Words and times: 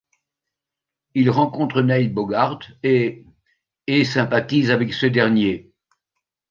Il 1.13 1.29
rencontre 1.29 1.83
Neil 1.83 2.07
Bogart 2.07 2.57
et 2.81 3.23
et 3.85 4.03
sympathise 4.03 4.71
avec 4.71 4.93
ce 4.95 5.05
dernier. 5.05 5.69